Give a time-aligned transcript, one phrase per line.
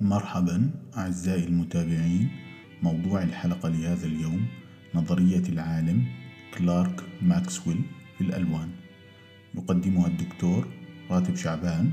[0.00, 2.28] مرحبا أعزائي المتابعين
[2.82, 4.46] موضوع الحلقة لهذا اليوم
[4.94, 6.04] نظرية العالم
[6.58, 7.82] كلارك ماكسويل
[8.18, 8.70] في الألوان.
[9.54, 10.68] يقدمها الدكتور
[11.10, 11.90] راتب شعبان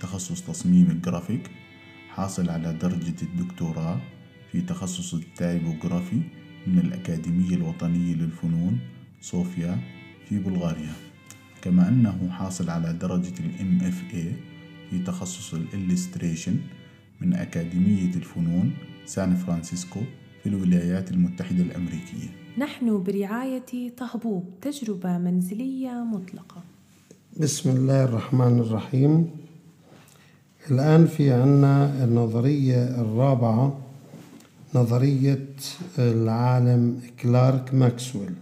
[0.00, 1.50] تخصص تصميم الجرافيك
[2.10, 4.00] حاصل على درجة الدكتوراه
[4.52, 6.20] في تخصص ال typography
[6.66, 8.78] من الأكاديمية الوطنية للفنون
[9.20, 9.78] صوفيا
[10.28, 10.92] في بلغاريا.
[11.62, 13.34] كما أنه حاصل على درجة
[13.82, 14.32] MFA
[14.90, 16.60] في تخصص ال illustration
[17.20, 18.72] من أكاديمية الفنون
[19.06, 20.00] سان فرانسيسكو
[20.42, 22.28] في الولايات المتحدة الأمريكية.
[22.58, 26.62] نحن برعاية طهبوب تجربة منزلية مطلقة.
[27.40, 29.30] بسم الله الرحمن الرحيم.
[30.70, 33.78] الآن في عنا النظرية الرابعة
[34.74, 35.46] نظرية
[35.98, 38.34] العالم كلارك ماكسويل.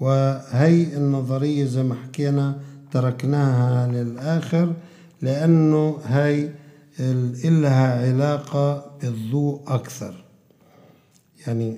[0.00, 2.56] وهي النظرية زي ما حكينا
[2.92, 4.72] تركناها للآخر
[5.22, 6.50] لأنه هاي
[7.44, 10.24] إلها علاقة بالضوء أكثر.
[11.46, 11.76] يعني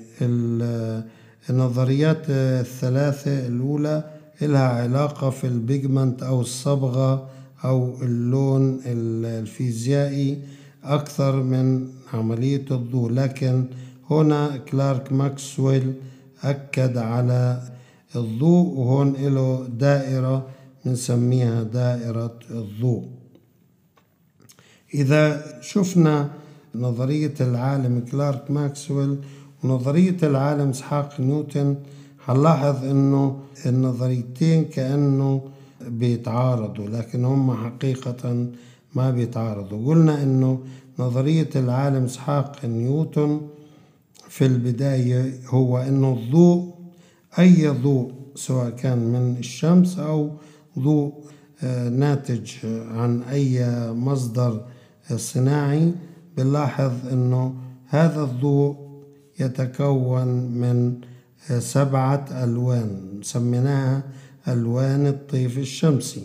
[1.50, 4.04] النظريات الثلاثة الأولى
[4.42, 7.28] إلها علاقة في البيجمنت أو الصبغة
[7.64, 10.38] أو اللون الفيزيائي
[10.84, 13.10] أكثر من عملية الضوء.
[13.10, 13.64] لكن
[14.10, 15.92] هنا كلارك ماكسويل
[16.42, 17.62] أكد على
[18.16, 20.46] الضوء وهون له دائرة
[20.84, 23.04] بنسميها دائرة الضوء.
[24.94, 26.30] إذا شفنا
[26.74, 29.18] نظرية العالم كلارك ماكسويل
[29.64, 31.76] ونظرية العالم إسحاق نيوتن
[32.26, 35.42] هنلاحظ إنه النظريتين كأنه
[35.88, 38.46] بيتعارضوا لكن هم حقيقة
[38.94, 39.86] ما بيتعارضوا.
[39.88, 40.60] قلنا إنه
[40.98, 43.40] نظرية العالم إسحاق نيوتن
[44.28, 46.74] في البداية هو إنه الضوء
[47.38, 50.30] أي ضوء سواء كان من الشمس أو
[50.78, 51.24] ضوء
[51.90, 52.52] ناتج
[52.90, 54.66] عن أي مصدر
[55.16, 55.92] صناعي.
[56.36, 57.54] بنلاحظ إنه
[57.86, 58.76] هذا الضوء
[59.40, 60.28] يتكون
[60.60, 61.00] من
[61.58, 64.02] سبعة ألوان سميناها
[64.48, 66.24] ألوان الطيف الشمسي.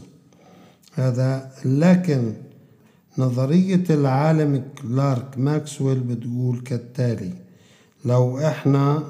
[0.93, 2.33] هذا لكن
[3.17, 7.33] نظرية العالم كلارك ماكسويل بتقول كالتالي
[8.05, 9.03] لو إحنا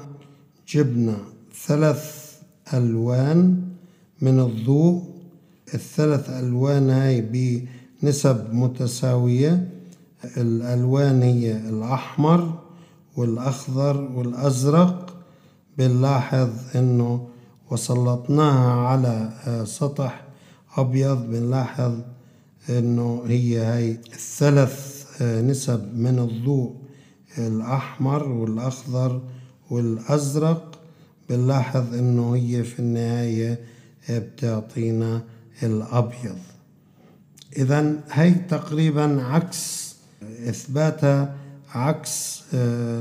[0.68, 1.16] جبنا
[1.66, 2.34] ثلاث
[2.74, 3.62] ألوان
[4.20, 5.09] من الضوء
[5.74, 7.20] الثلاث ألوان هاي
[8.02, 9.68] بنسب متساوية.
[10.36, 12.58] الألوان هي الأحمر
[13.16, 15.16] والأخضر والأزرق.
[15.78, 17.28] بنلاحظ إنه
[17.70, 19.30] وسلطناها على
[19.66, 20.24] سطح
[20.76, 21.26] أبيض.
[21.26, 21.94] بنلاحظ
[22.70, 26.74] إنه هي هاي الثلاث نسب من الضوء
[27.38, 29.20] الأحمر والأخضر
[29.70, 30.78] والأزرق.
[31.28, 33.60] بنلاحظ إنه هي في النهاية
[34.10, 35.22] بتعطينا
[35.62, 36.38] الأبيض.
[37.56, 39.94] إذا هي تقريبا عكس
[40.48, 41.34] إثباتها
[41.74, 42.42] عكس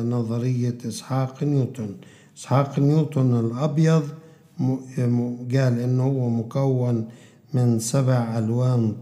[0.04, 1.96] نظرية إسحاق نيوتن.
[2.38, 4.04] إسحاق نيوتن الأبيض
[5.54, 7.08] قال إنه هو مكون
[7.54, 8.96] من سبع ألوان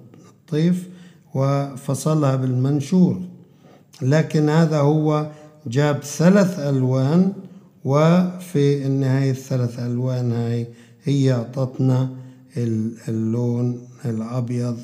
[0.48, 0.90] طيف
[1.34, 3.22] وفصلها بالمنشور.
[4.02, 5.32] لكن هذا هو
[5.68, 7.34] جاب ثلاث ألوان
[7.86, 10.68] وفي النهاية الثلاث ألوان هاي
[11.04, 12.10] هي أعطتنا
[12.58, 14.78] اللون الأبيض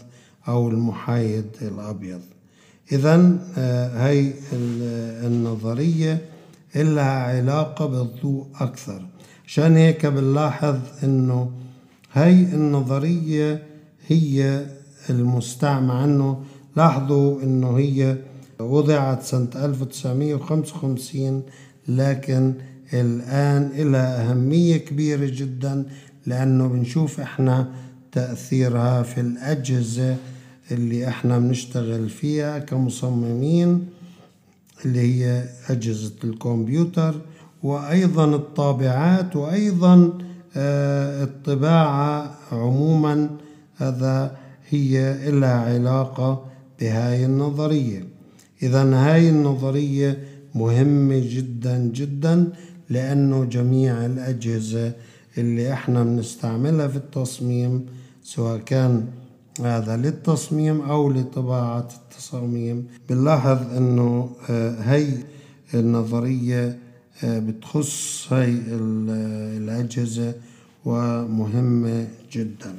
[0.47, 2.21] أو المحايد الأبيض.
[2.91, 3.37] إذا
[3.95, 4.33] هاي
[5.27, 6.21] النظرية
[6.75, 9.05] إلها علاقة بالضوء أكثر.
[9.47, 11.51] عشان هيك بنلاحظ إنه
[12.13, 13.63] هاي النظرية
[14.07, 14.65] هي
[15.09, 16.43] المستعمى عنه.
[16.77, 18.17] لاحظوا إنه هي
[18.59, 21.43] وضعت سنة 1955
[21.87, 22.53] لكن
[22.93, 25.85] الآن لها أهمية كبيرة جدا
[26.25, 27.67] لأنه بنشوف إحنا
[28.11, 30.15] تأثيرها في الأجهزة
[30.71, 33.85] اللي إحنا بنشتغل فيها كمصممين
[34.85, 37.15] اللي هي أجهزة الكمبيوتر
[37.63, 40.17] وأيضا الطابعات وأيضا
[40.57, 43.29] آه، الطباعة عموما.
[43.77, 44.37] هذا
[44.69, 46.45] هي لها علاقة
[46.79, 48.03] بهاي النظرية.
[48.63, 50.23] إذا هاي النظرية
[50.55, 52.47] مهمة جدا جدا
[52.89, 54.91] لأنه جميع الأجهزة
[55.38, 57.85] اللي إحنا بنستعملها في التصميم
[58.24, 59.07] سواء كان
[59.62, 62.88] هذا للتصميم أو لطباعة التصاميم.
[63.09, 65.07] بنلاحظ أنه آه، هي
[65.74, 66.80] النظرية
[67.24, 68.62] آه، بتخص هاي
[69.57, 70.33] الأجهزة
[70.85, 72.75] ومهمة جدا.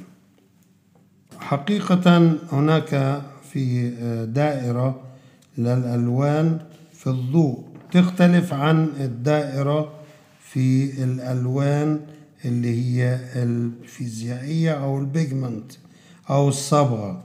[1.39, 3.21] حقيقة هناك
[3.51, 5.01] في آه، دائرة
[5.57, 6.59] للألوان
[6.93, 9.91] في الضوء تختلف عن الدائرة
[10.39, 11.99] في الألوان
[12.45, 15.71] اللي هي الفيزيائية أو البيجمنت
[16.29, 17.23] أو الصبغة.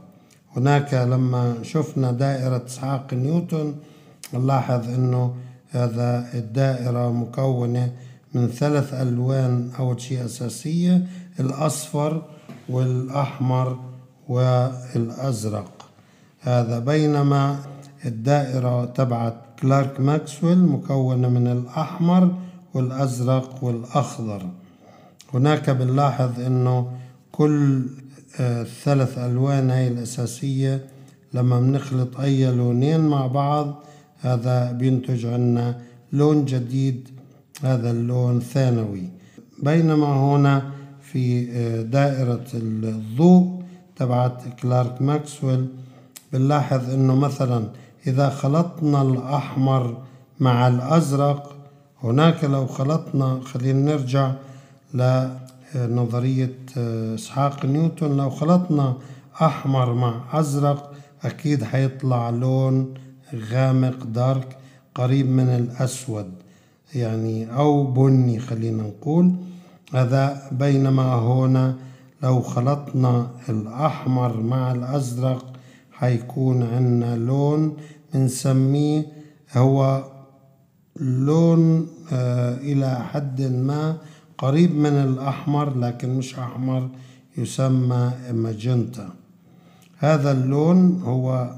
[0.57, 3.75] هناك لما شفنا دائرة إسحاق نيوتن
[4.35, 5.35] نلاحظ أنه
[5.71, 7.93] هذا الدائرة مكونة
[8.35, 11.07] من ثلاث ألوان أول شيء أساسية
[11.41, 12.23] الأصفر
[12.69, 13.79] والأحمر
[14.29, 15.73] والأزرق.
[16.41, 17.59] هذا بينما
[18.05, 22.35] الدائرة تبعت كلارك ماكسويل مكونة من الأحمر
[22.75, 24.51] والأزرق والأخضر.
[25.35, 26.91] هناك بنلاحظ أنه
[27.33, 27.87] كل
[28.41, 30.85] الثلاث ألوان هاي الأساسية
[31.35, 33.83] لما بنخلط أي لونين مع بعض
[34.21, 35.81] هذا بينتج عنا
[36.13, 37.09] لون جديد
[37.63, 39.09] هذا اللون ثانوي.
[39.63, 40.71] بينما هنا
[41.03, 41.45] في
[41.83, 43.63] دائرة الضوء
[43.97, 45.67] تبعت كلارك ماكسويل
[46.33, 47.65] بنلاحظ إنه مثلا
[48.07, 49.97] إذا خلطنا الأحمر
[50.41, 51.57] مع الأزرق
[52.03, 54.33] هناك لو خلطنا خلينا نرجع
[54.95, 56.57] لنظرية
[57.15, 58.97] إسحاق نيوتن لو خلطنا
[59.43, 60.93] أحمر مع أزرق
[61.25, 62.95] أكيد حيطلع لون
[63.53, 64.57] غامق دارك
[64.95, 66.31] قريب من الأسود
[66.95, 69.33] يعني أو بني خلينا نقول.
[69.95, 71.77] هذا بينما هنا
[72.23, 75.53] لو خلطنا الأحمر مع الأزرق
[75.93, 77.77] حيكون عندنا لون
[78.15, 79.07] بنسميه
[79.57, 80.05] هو
[81.01, 83.97] لون آه إلى حد ما
[84.41, 86.89] قريب من الأحمر لكن مش أحمر
[87.39, 89.09] يسمى ماجنتا.
[89.99, 91.51] هذا اللون هو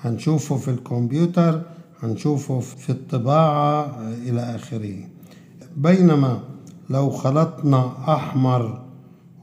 [0.00, 1.62] هنشوفه في الكمبيوتر
[2.02, 4.96] هنشوفه في الطباعة إلى آخره.
[5.76, 6.40] بينما
[6.90, 8.82] لو خلطنا أحمر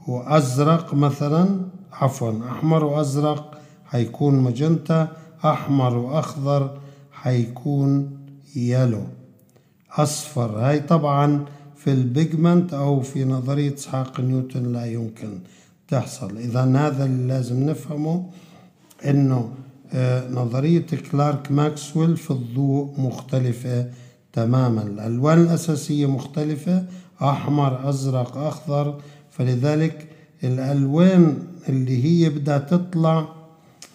[0.08, 1.60] وأزرق مثلا
[1.92, 3.58] عفوا أحمر وأزرق
[3.90, 5.08] هيكون ماجنتا
[5.44, 6.78] أحمر وأخضر
[7.22, 8.18] هيكون
[8.56, 9.02] yellow.
[9.92, 11.44] أصفر هاي طبعا
[11.78, 15.38] في ال pigment أو في نظرية إسحاق نيوتن لا يمكن
[15.88, 16.36] تحصل.
[16.36, 18.26] إذا هذا اللي لازم نفهمه
[19.04, 19.50] إنه
[20.30, 23.86] نظرية كلارك ماكسويل في الضوء مختلفة
[24.32, 24.82] تماما.
[24.82, 26.84] الألوان الأساسية مختلفة
[27.22, 29.00] أحمر أزرق أخضر.
[29.30, 30.08] فلذلك
[30.44, 31.38] الألوان
[31.68, 33.28] اللي هي بدها تطلع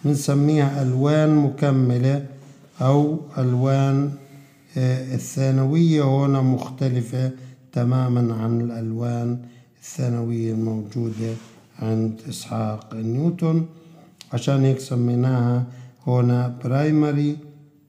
[0.04, 2.26] بنسميها ألوان مكملة
[2.80, 4.12] أو ألوان
[4.76, 7.30] الثانوية هنا مختلفة.
[7.74, 9.38] تماما عن الألوان
[9.82, 11.32] الثانوية الموجودة
[11.78, 13.64] عند إسحاق نيوتن.
[14.32, 15.64] عشان هيك سميناها
[16.06, 17.36] هنا primary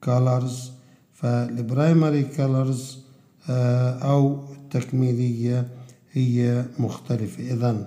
[0.04, 0.72] colors
[1.14, 2.98] فال primary colors
[4.10, 5.68] أو التكميلية
[6.12, 7.42] هي مختلفة.
[7.42, 7.86] إذا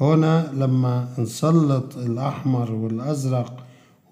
[0.00, 3.64] هنا لما نسلط الأحمر والأزرق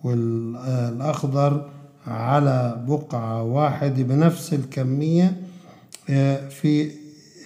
[0.04, 1.68] والأخضر
[2.06, 5.40] على بقعة واحدة بنفس الكمية
[6.50, 6.90] في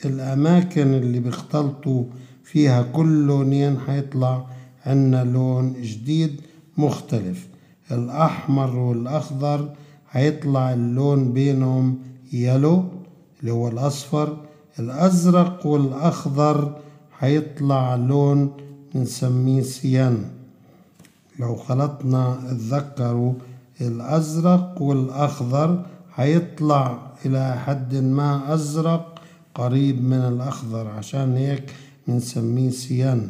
[0.05, 2.05] الأماكن اللي بيختلطوا
[2.45, 4.47] فيها كل لونين حيطلع
[4.87, 6.41] عنا لون جديد
[6.77, 7.47] مختلف.
[7.91, 9.69] الأحمر والأخضر
[10.09, 11.99] حيطلع اللون بينهم
[12.33, 12.85] يلو
[13.41, 14.37] اللي هو الأصفر.
[14.79, 16.77] الأزرق والأخضر
[17.19, 18.51] حيطلع لون
[18.95, 20.25] بنسميه سيان.
[21.39, 23.33] لو خلطنا تذكروا
[23.81, 29.12] الأزرق والأخضر حيطلع إلى حد ما أزرق
[29.55, 31.73] قريب من الأخضر عشان هيك
[32.09, 33.29] بنسميه سيان.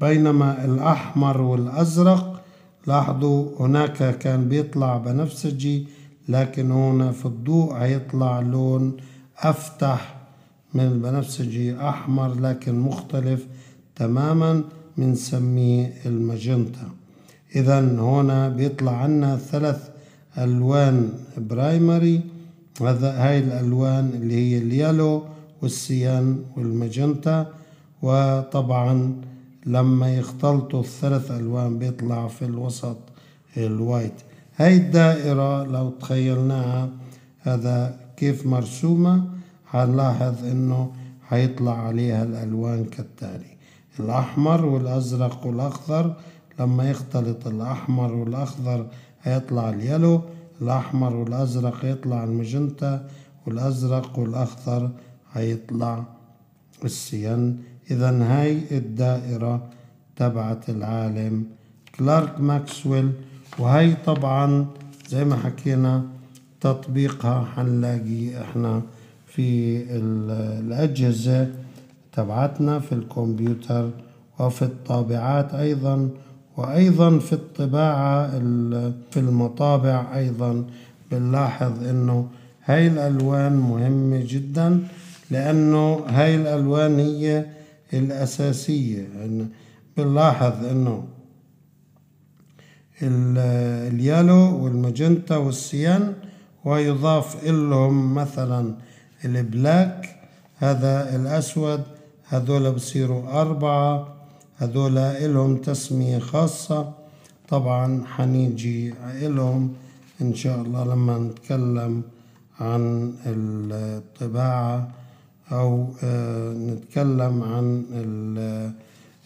[0.00, 2.42] بينما الأحمر والأزرق
[2.86, 5.86] لاحظوا هناك كان بيطلع بنفسجي
[6.28, 8.96] لكن هنا في الضوء هيطلع لون
[9.38, 10.16] أفتح
[10.74, 13.46] من البنفسجي أحمر لكن مختلف
[13.96, 14.64] تماما
[14.96, 16.88] بنسميه الماجنتا.
[17.56, 19.88] إذا هنا بيطلع عنا ثلاث
[20.38, 22.20] ألوان primary
[22.82, 25.22] هذا هاي الألوان اللي هي ال
[25.62, 27.46] yellow وال cyan وال magenta
[28.02, 29.14] وطبعا
[29.66, 32.96] لما يختلطوا الثلاث ألوان بيطلع في الوسط
[33.56, 34.12] ال white.
[34.56, 36.88] هاي الدائرة لو تخيلناها
[37.40, 39.24] هذا كيف مرسومة؟
[39.70, 40.90] هنلاحظ إنه
[41.28, 43.56] هيطلع عليها الألوان كالتالي.
[44.00, 46.14] الأحمر والأزرق والأخضر
[46.60, 48.86] لما يختلط الأحمر والأخضر
[49.22, 50.22] هيطلع اليلو
[50.62, 53.08] الأحمر والأزرق يطلع المجنتا
[53.46, 54.90] والأزرق والأخضر
[55.32, 56.04] هيطلع
[56.84, 57.58] السين
[57.90, 59.62] إذا هاي الدائرة
[60.16, 61.44] تبعت العالم.
[61.98, 63.12] كلارك ماكسويل
[63.58, 64.66] وهي طبعا
[65.08, 66.02] زي ما حكينا
[66.60, 68.82] تطبيقها حنلاقي إحنا
[69.26, 71.50] في الأجهزة
[72.12, 73.90] تبعتنا في الكمبيوتر
[74.38, 76.08] وفي الطابعات أيضا.
[76.58, 78.30] وأيضا في الطباعة
[79.10, 80.66] في المطابع أيضا
[81.10, 82.28] بنلاحظ إنه
[82.64, 84.86] هاي الألوان مهمة جدا
[85.30, 87.46] لأنه هاي الألوان هي
[87.92, 89.08] الأساسية.
[89.18, 89.46] يعني
[89.96, 91.04] بنلاحظ إنه
[93.02, 96.14] اليالو والمجنتا والسيان
[96.64, 98.74] ويضاف لهم مثلا
[99.24, 100.16] البلاك
[100.56, 101.82] هذا الأسود
[102.28, 104.17] هذول بصيروا أربعة
[104.58, 106.92] هذول إلهم تسمية خاصة.
[107.48, 109.72] طبعا حنيجي إلهم
[110.20, 112.02] إن شاء الله لما نتكلم
[112.60, 114.88] عن الطباعة
[115.52, 115.86] أو
[116.52, 117.84] نتكلم عن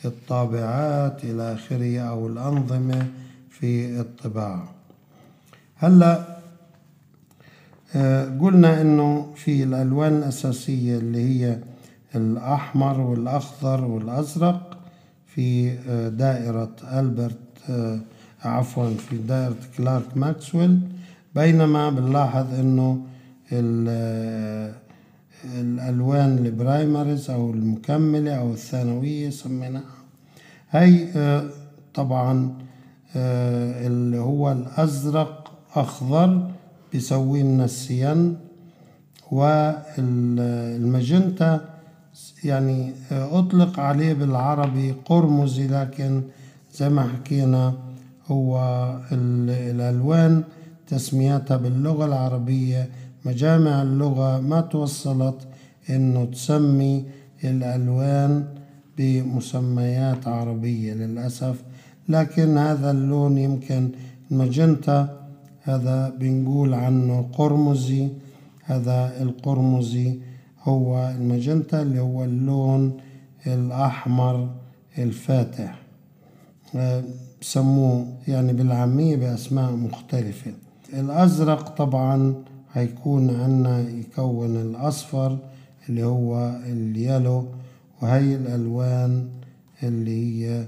[0.05, 3.07] الطابعات إلى آخره أو الأنظمة
[3.51, 4.69] في الطباعة.
[5.77, 6.25] هلأ
[8.41, 11.59] قلنا إنه في الألوان الأساسية اللي هي
[12.15, 14.72] الأحمر والأخضر والأزرق.
[15.35, 15.77] في
[16.17, 17.39] دائرة ألبرت
[18.45, 20.81] عفوا في دائرة كلارك ماكسويل.
[21.35, 23.07] بينما بنلاحظ إنه
[25.45, 29.83] الألوان ال primaries أو المكملة أو الثانوية سميناها.
[30.71, 31.09] هي
[31.95, 32.59] طبعا
[33.17, 36.51] اللي هو الأزرق أخضر
[36.93, 38.37] بيسوي لنا السيان
[39.99, 41.72] والمجنتا
[42.45, 46.23] يعني أطلق عليه بالعربي قرمزي لكن
[46.75, 47.75] زي ما حكينا
[48.27, 48.59] هو
[49.13, 50.43] الألوان
[50.87, 52.89] تسمياتها باللغة العربية.
[53.25, 55.41] مجامع اللغة ما توصلت
[55.91, 57.05] إنه تسمي
[57.45, 58.45] الألوان
[58.99, 61.63] بمسميات عربية للأسف.
[62.09, 63.91] لكن هذا اللون يمكن
[64.31, 65.23] المجنتا
[65.63, 68.09] هذا بنقول عنه قرمزي
[68.65, 70.19] هذا القرمزي
[70.65, 72.97] هو المجنتا اللي هو اللون
[73.47, 74.49] الأحمر
[74.99, 75.83] الفاتح.
[77.41, 80.53] بسموه يعني بالعامية بأسماء مختلفة.
[80.93, 82.35] الأزرق طبعا
[82.73, 85.39] هيكون عنا يكون الأصفر
[85.89, 87.47] اللي هو اليلو
[88.03, 89.29] وهي الألوان
[89.83, 90.67] اللي هي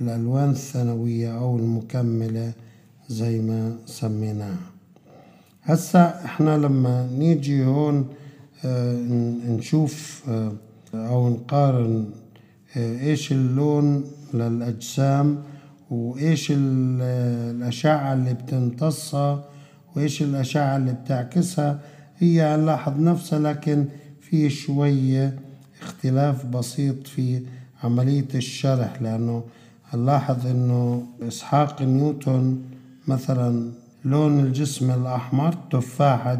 [0.00, 2.52] الألوان الثانوية أو المكملة
[3.08, 4.70] زي ما سميناها.
[5.62, 8.06] هسا إحنا لما نيجي هون
[8.64, 10.52] نشوف آه
[10.94, 12.06] أو نقارن
[12.76, 14.04] آه إيش اللون
[14.34, 15.38] للأجسام
[15.90, 19.44] وإيش الأشعة اللي بتمتصها
[19.96, 21.80] وإيش الأشعة اللي بتعكسها.
[22.18, 23.84] هي هنلاحظ نفسها لكن
[24.20, 25.38] في شوية
[25.82, 27.42] اختلاف بسيط في
[27.84, 29.44] عملية الشرح لأنه
[29.90, 32.58] هنلاحظ إنه إسحاق نيوتن
[33.08, 33.70] مثلا
[34.04, 36.34] لون الجسم الأحمر تفاحة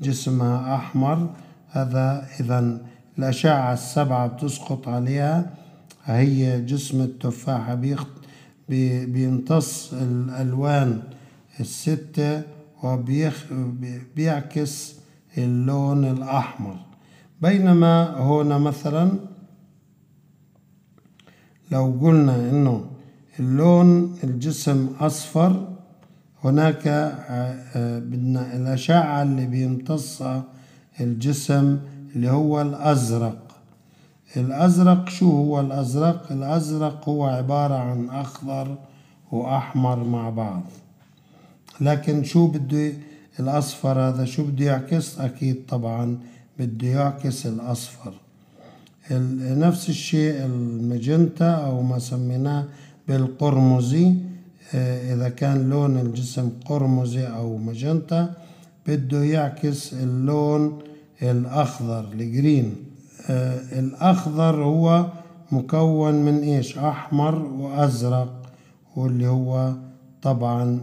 [0.00, 1.30] جسمها أحمر.
[1.70, 2.78] هذا إذا
[3.18, 5.50] الأشعة السبعة بتسقط عليها.
[6.04, 7.80] هي جسم التفاحة
[8.68, 11.02] بيمتص الألوان
[11.60, 12.42] الستة
[12.82, 14.94] وبيعكس
[15.38, 16.76] اللون الأحمر.
[17.42, 19.12] بينما هنا مثلا
[21.70, 22.84] لو قلنا إنه
[23.40, 25.73] اللون الجسم أصفر
[26.44, 26.88] هناك
[27.76, 30.44] بدنا الأشعة اللي بيمتصها
[31.00, 31.78] الجسم
[32.16, 33.38] اللي هو الأزرق.
[34.36, 38.76] الأزرق شو هو الأزرق؟ الأزرق هو عبارة عن أخضر
[39.32, 40.62] وأحمر مع بعض.
[41.80, 42.92] لكن شو بده
[43.40, 46.18] الأصفر هذا؟ شو بده يعكس؟ أكيد طبعا
[46.58, 48.12] بده يعكس الأصفر.
[49.10, 52.64] نفس الشيء المجنتا أو ما سميناه
[53.08, 54.14] بالقرمزي.
[54.74, 58.34] إذا كان لون الجسم قرمزي أو مجنتا
[58.86, 60.78] بده يعكس اللون
[61.22, 62.74] الأخضر الجرين.
[63.72, 65.06] الأخضر هو
[65.52, 68.42] مكون من إيش؟ أحمر وأزرق
[68.96, 69.72] واللي هو
[70.22, 70.80] طبعا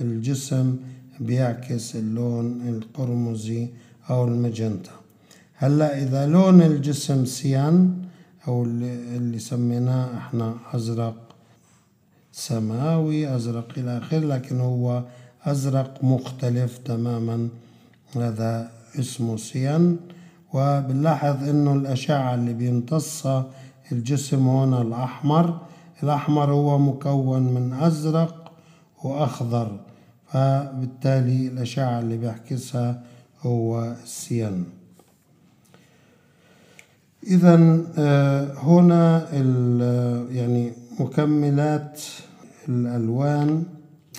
[0.00, 0.76] الجسم
[1.20, 3.68] بيعكس اللون القرمزي
[4.10, 4.90] أو المجنتا
[5.54, 7.94] هلأ إذا لون الجسم سيان
[8.48, 11.31] أو اللي, سميناه إحنا أزرق
[12.32, 15.02] سماوي أزرق إلى آخره لكن هو
[15.44, 17.48] أزرق مختلف تماما.
[18.16, 19.96] هذا اسمه سيان
[20.54, 23.46] وبنلاحظ إنه الأشعة اللي بيمتصها
[23.92, 25.60] الجسم هنا الأحمر
[26.02, 28.52] الأحمر هو مكون من أزرق
[29.04, 29.80] وأخضر.
[30.26, 33.02] فبالتالي الأشعة اللي بيعكسها
[33.42, 34.64] هو السيان
[37.26, 37.56] إذا
[38.56, 39.32] هنا
[40.30, 42.00] يعني مكملات
[42.68, 43.64] الألوان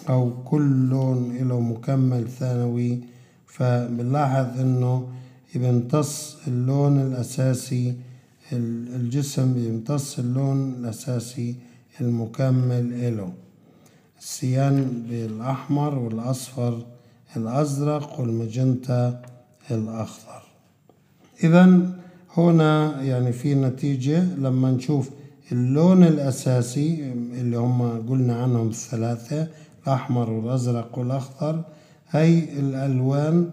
[0.10, 3.00] أو كل لون له مكمل ثانوي.
[3.48, 5.08] فبنلاحظ إنه
[5.56, 7.96] بيمتص اللون الأساسي
[8.54, 11.56] الجسم بيمتص اللون الأساسي
[12.02, 13.34] المكمل له
[14.20, 16.86] السيان بالأحمر والأصفر
[17.38, 19.22] الأزرق والمجنتا
[19.72, 20.44] الأخضر.
[21.44, 21.90] إذا
[22.38, 25.10] هنا يعني في نتيجة لما نشوف
[25.52, 29.48] اللون الأساسي اللي هم قلنا عنهم الثلاثة
[29.84, 31.62] الأحمر والأزرق والأخضر
[32.10, 33.50] هي الألوان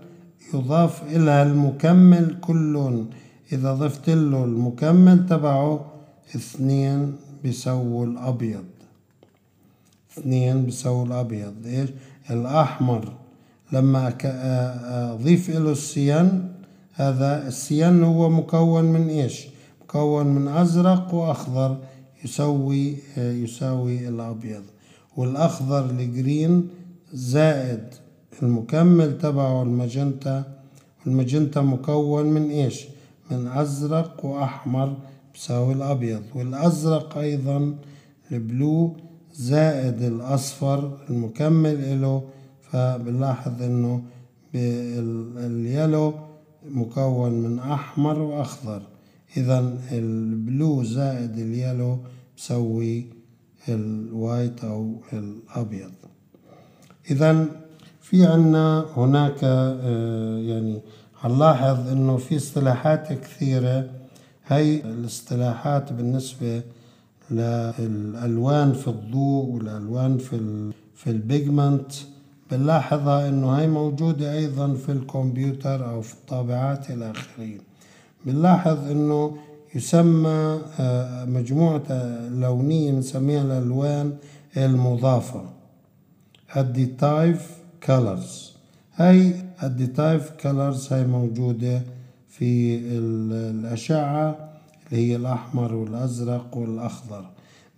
[0.54, 3.10] يضاف إلها المكمل كل لون.
[3.52, 5.86] إذا ضفت له المكمل تبعه
[6.36, 8.64] اثنين بيسووا الأبيض.
[10.12, 11.90] اثنين بيسووا الأبيض إيش؟
[12.30, 13.12] الأحمر.
[13.72, 14.14] لما
[15.14, 16.48] أضيف له السيان
[16.94, 19.46] هذا السيان هو مكون من إيش؟
[19.90, 21.76] مكون من أزرق وأخضر
[22.24, 24.62] يسوي يساوي الأبيض
[25.16, 26.68] والأخضر الجرين
[27.12, 27.84] زائد
[28.42, 30.44] المكمل تبعه المجنتا
[31.06, 32.86] المجنتا مكون من إيش؟
[33.30, 34.96] من أزرق وأحمر
[35.34, 37.74] بيساوي الأبيض والأزرق أيضا
[38.32, 38.96] البلو
[39.34, 42.22] زائد الأصفر المكمل إله.
[42.70, 44.02] فبنلاحظ إنه
[44.54, 46.14] ال yellow
[46.70, 48.82] مكون من أحمر وأخضر.
[49.36, 51.98] إذا ال blue زائد ال yellow
[52.36, 53.06] بسوي
[53.68, 55.92] ال white أو الأبيض
[57.10, 57.46] إذا
[58.00, 59.42] في عنا هناك
[60.48, 60.80] يعني
[61.20, 63.90] هنلاحظ إنه في اصطلاحات كثيرة.
[64.46, 66.62] هي الاصطلاحات بالنسبة
[67.30, 71.92] للألوان في الضوء والألوان في في ال pigment
[72.50, 77.58] بنلاحظها إنه هي موجودة أيضا في الكمبيوتر أو في الطابعات آخره
[78.26, 79.36] بنلاحظ إنه
[79.74, 80.60] يسمى
[81.26, 81.82] مجموعة
[82.28, 84.16] لونية بنسميها الألوان
[84.56, 85.42] المضافة.
[86.54, 87.40] Additive
[87.86, 88.52] colors.
[88.94, 91.82] هاي additive colors هاي موجودة
[92.28, 94.50] في الأشعة
[94.92, 97.24] اللي هي الأحمر والأزرق والأخضر.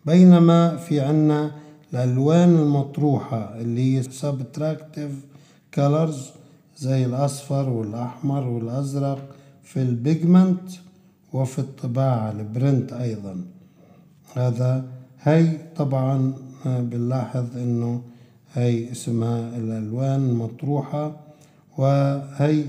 [0.06, 1.50] بينما في عنا
[1.94, 5.14] الألوان المطروحة اللي هي subtractive
[5.76, 6.16] colors
[6.78, 9.31] زي الأصفر والأحمر والأزرق
[9.72, 10.70] في ال pigment
[11.32, 13.44] وفي الطباعة ال print أيضا.
[14.34, 14.84] هذا
[15.20, 16.32] هي طبعا
[16.66, 18.02] بنلاحظ إنه
[18.54, 21.16] هي اسمها الألوان المطروحة
[21.78, 22.64] وهي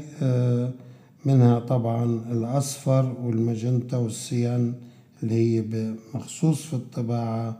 [1.25, 4.73] منها طبعا الأصفر وال magenta وال cyan
[5.23, 7.57] اللي هي مخصوص في الطباعة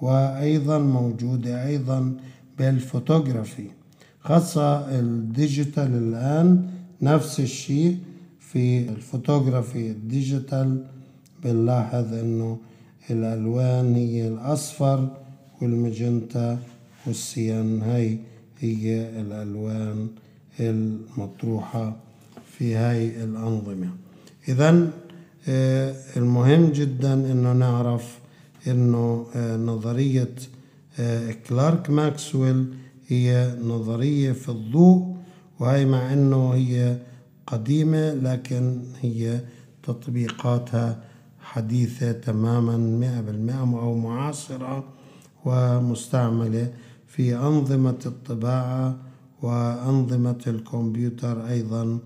[0.00, 2.16] وأيضا موجودة أيضا
[2.58, 3.66] بالفوتوغرافي.
[4.20, 6.70] خاصة ال digital الآن
[7.02, 7.98] نفس الشيء
[8.52, 10.84] في الفوتوغرافي ال digital
[11.44, 12.58] بنلاحظ إنه
[13.10, 15.08] الألوان هي الأصفر
[15.62, 16.58] وال magenta
[17.06, 17.82] وال cyan.
[17.82, 18.18] هاي
[18.60, 20.08] هي الألوان
[20.60, 21.96] المطروحة
[22.58, 23.88] في هاي الأنظمة.
[24.48, 24.90] إذا
[26.16, 28.18] المهم جدا إنه نعرف
[28.66, 30.34] إنه نظرية
[31.48, 32.66] كلارك ماكسويل
[33.08, 35.16] هي نظرية في الضوء
[35.60, 36.96] وهي مع إنه هي
[37.46, 39.40] قديمة لكن هي
[39.82, 41.02] تطبيقاتها
[41.40, 44.84] حديثة تماما مئة بالمئة أو معاصرة
[45.44, 46.72] ومستعملة
[47.06, 48.96] في أنظمة الطباعة
[49.42, 51.98] وأنظمة الكمبيوتر أيضا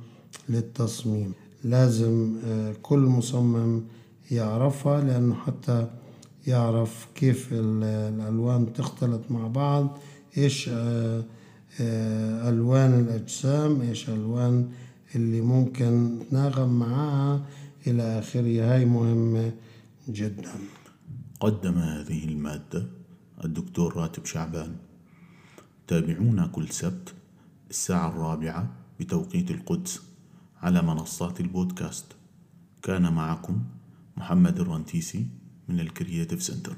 [0.49, 1.33] للتصميم.
[1.65, 2.35] لازم
[2.83, 3.83] كل مصمم
[4.31, 5.87] يعرفها لأنه حتى
[6.47, 9.99] يعرف كيف الألوان تختلط مع بعض
[10.39, 10.71] إيش
[11.81, 14.69] ألوان الأجسام إيش ألوان
[15.17, 17.47] اللي ممكن نتناغم معاها
[17.87, 18.75] إلى آخره.
[18.75, 19.53] هاي مهمة
[20.09, 20.53] جدا.
[21.41, 22.87] قدم هذه المادة
[23.45, 24.77] الدكتور راتب شعبان.
[25.87, 27.15] تابعونا كل سبت
[27.71, 30.03] الساعة الرابعة بتوقيت القدس
[30.63, 32.07] على منصات البودكاست.
[32.83, 33.63] كان معكم
[34.17, 35.27] محمد الرنتيسي
[35.69, 36.77] من ال Creative Center.